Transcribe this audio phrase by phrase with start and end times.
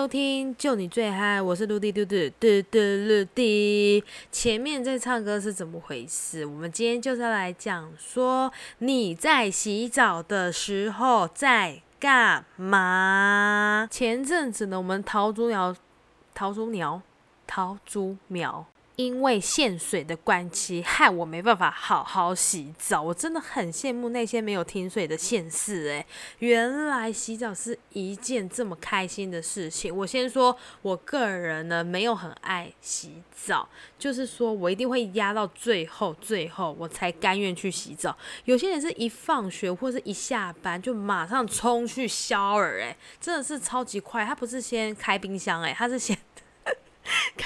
[0.00, 4.02] 收听，就你最嗨，我是陆地嘟嘟嘟嘟陆地。
[4.32, 6.46] 前面在唱歌是怎么回事？
[6.46, 13.86] 我们今天就是要来讲说你在洗澡的时候在干嘛？
[13.90, 15.76] 前阵子呢，我们桃竹苗、
[16.34, 17.02] 桃竹苗、
[17.46, 18.64] 桃竹苗。
[18.96, 23.00] 因为限水的关系，害我没办法好好洗澡。
[23.00, 26.06] 我真的很羡慕那些没有停水的县市，诶，
[26.40, 29.94] 原来洗澡是一件这么开心的事情。
[29.96, 33.66] 我先说，我个人呢没有很爱洗澡，
[33.98, 38.14] 就是说我一定会压到最后，最后我才甘愿去洗澡。
[38.44, 44.26] 有些人是一放学或是一下班就马上冲去消耳，诶，真的是超级快。
[44.26, 46.18] 他不是先开冰箱，诶，他是先。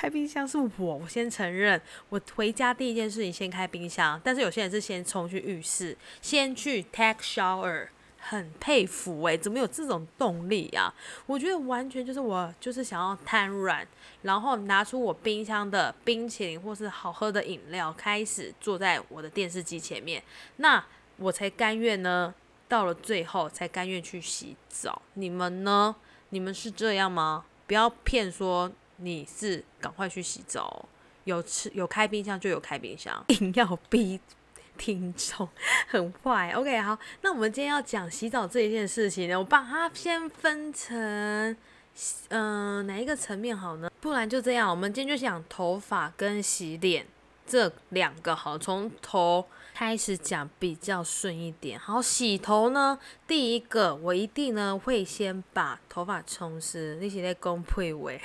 [0.04, 4.20] 开冰箱是我，我先承认，我回家第一件事情先开冰箱。
[4.22, 7.86] 但是有些人是先冲去浴室，先去 take shower，
[8.18, 10.92] 很佩服诶，怎么有这种动力啊？
[11.25, 13.88] 我觉得完全就是我就是想要瘫软，
[14.20, 20.22] 然后拿出我冰箱的冰淇淋或是好喝的饮料，开始坐在我的电视机前面，
[20.56, 20.84] 那
[21.16, 22.34] 我才甘愿呢。
[22.69, 25.00] 到了最后才甘愿去洗澡。
[25.14, 25.97] 你们呢？
[26.28, 27.47] 你们是这样吗？
[27.66, 28.70] 不要骗说。
[29.05, 30.88] 你是赶快去洗澡，
[31.24, 34.19] 有吃有开冰箱就有开冰箱， 硬要逼
[34.77, 35.48] 听众，
[35.88, 36.50] 很坏。
[36.52, 41.56] OK，好，那我们今天要讲洗澡这一件事情呢，我把它先分成，
[42.28, 43.91] 嗯，哪一个层面好呢？
[44.00, 47.06] 不然就这样，我们今天就讲头发跟洗脸
[47.47, 51.78] 这两个，好，从头开始讲比较顺一点。
[51.78, 58.20] 好，洗头呢，第一个我一定呢会先把头发冲湿，那些在公配位。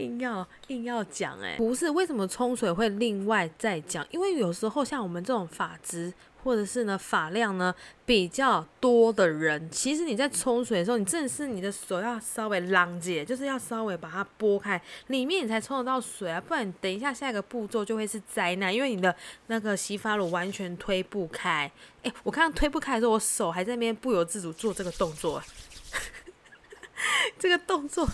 [0.00, 4.06] 硬要硬要讲哎，不是为什么冲水会另外再讲？
[4.10, 6.12] 因为有时候像我们这种发质
[6.42, 7.74] 或者是呢发量呢
[8.06, 19.14] 比较多的人，其实你在冲水的时候，你真的是你的手要稍微浪解，就是要稍微把它拨开，里面你才冲得到水啊，不然等一下下一个步骤就会是灾难，因为你的
[19.48, 21.70] 那个洗发乳完全推不开。
[22.02, 25.42] 哎，我看到推不开的时候，我手还在那边不由自主做这个动作，
[27.38, 28.08] 这个动作。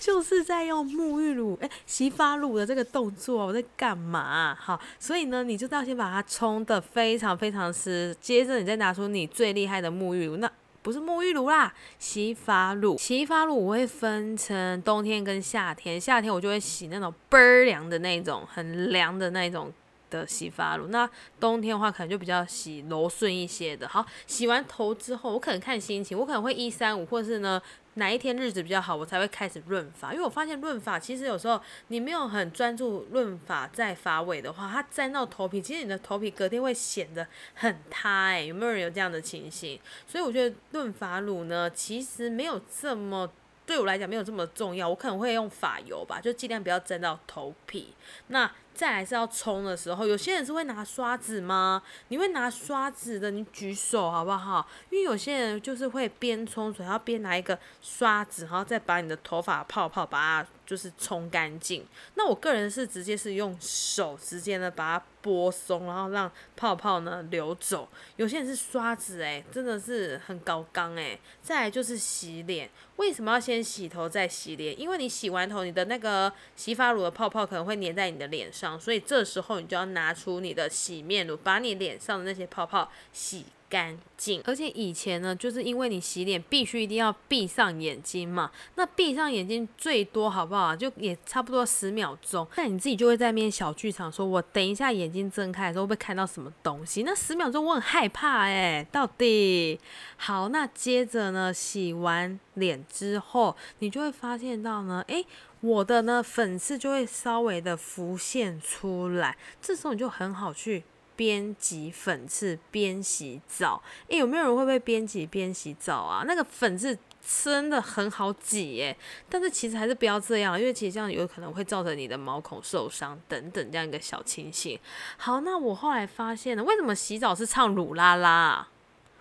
[0.00, 4.56] 就是在用沐浴乳，哎，洗发乳的这个动作，我在干嘛？
[4.58, 10.50] 好，所以呢，你就要先把它冲的非常非常湿，接着你再拿出你最厉害的沐浴乳，那
[10.82, 12.96] 不是沐浴乳啦，洗发乳。
[12.96, 19.70] 洗发乳我会分成冬天跟夏天，夏天我就会洗那种倍儿凉的那种，很凉的那种
[20.10, 20.88] 的洗发乳。
[20.88, 23.88] 那冬天的话，可能就比较洗柔顺一些的。
[23.88, 27.62] 好，洗完头之后，我可能看心情，我可能会一三五，或是呢。
[27.94, 30.12] 哪一天日子比较好，我才会开始润发。
[30.12, 38.26] 因为我发现润发其实有时候你没有很专注润发在发尾的话，它沾到头皮，其实你的头皮隔天会显得很塌。
[38.26, 39.78] 哎，有没有人有这样的情形？
[40.06, 43.28] 所以我觉得润发乳呢，其实没有这么
[43.66, 44.88] 对我来讲没有这么重要。
[44.88, 47.92] 我可能会用发油吧，就尽量不要沾到头皮。
[48.28, 51.82] 那再来是要冲的时候，有些人是会拿刷子吗？
[52.08, 54.66] 你会拿刷子的，你举手好不好？
[54.88, 61.86] 因为有些人就是会边冲水，然后边拿一个刷子，然后再把你的头发泡泡把它就是冲干净。
[62.14, 67.86] 那我个人是直接是用手直接的把它拨松，然后让泡泡呢流走。
[68.16, 71.20] 有些人是刷子，诶，真的是很高刚诶。
[71.42, 74.80] 再来就是洗脸，为什么要先洗头再洗脸？
[74.80, 78.69] 因为你洗完头，你的那个洗发乳的泡泡可能会粘在你的脸上。
[78.78, 84.42] 所以这时候你就要拿出你的洗面乳，把你脸上的那些泡泡洗干净。
[84.44, 90.76] 而且以前呢，就是因为你洗脸必须一定要闭上眼睛嘛，那闭上眼睛最多好不好？
[90.76, 92.46] 就也差不多十秒钟。
[92.56, 99.78] 那你自己就会在面小剧场说：“我等一下眼睛睁开的时候会看到什么东西？”那十秒钟我很害怕哎，到底
[100.16, 100.48] 好？
[100.48, 105.24] 那接着呢，洗完脸之后，你就会发现到呢，诶。
[105.62, 110.82] 我的呢粉刺就会稍微的浮现出来，这时候你就很好去
[111.20, 113.82] 边挤粉刺边洗澡。
[114.08, 116.24] 诶，有没有人会不会边挤边洗澡啊？
[116.26, 116.98] 那个粉刺
[117.44, 118.96] 真的很好挤耶，
[119.28, 124.80] 但是其实还是不要这样，因为其实这样有可能会造成你的毛孔受伤等等这样一个小情形。
[125.18, 128.66] 好，那我后来发现了，为什么洗澡是唱鲁拉拉，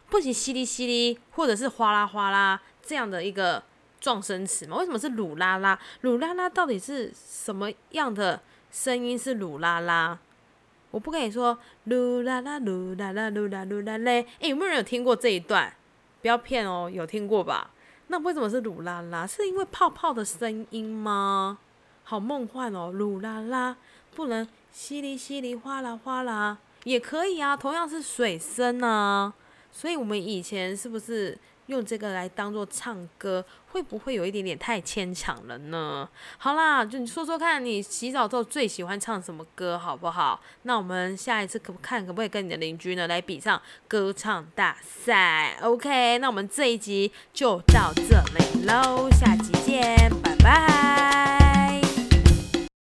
[0.09, 3.61] 不行淅沥淅沥或者是哗啦哗啦这样的一个。
[4.01, 4.77] 撞声词嘛？
[4.77, 5.77] 为什么是鲁拉拉？
[6.03, 8.41] 鲁拉拉到底是什么样的
[8.71, 9.19] 声音？
[9.19, 10.17] 是鲁拉拉？
[10.91, 11.57] 我不跟你说，
[11.87, 14.25] 噜啦啦，噜啦啦，噜啦噜啦嘞。
[14.39, 15.73] 哎，有没有人有听过这一段？
[16.21, 17.71] 不要骗哦，有听过吧？
[18.07, 19.27] 那为什么是噜啦啦？
[19.27, 21.57] 是因为泡泡的声音吗？
[22.03, 23.77] 好梦幻哦，噜啦啦
[24.15, 29.33] 不能淅沥淅沥哗啦哗啦，也可以啊，同样是水声啊。
[29.71, 31.37] 所以我们以前是不是？
[31.69, 36.09] 用这个来当做唱歌，会不会有一点点太牵强了呢？
[36.39, 40.41] 好啦，就你说说看你洗澡之后最喜欢唱什么歌，好不好？
[40.63, 51.38] 那我们下一次可不看可不可以跟你的邻居呢来比上歌唱大赛？OK，那我们这一集就到这里喽，下集见，拜拜。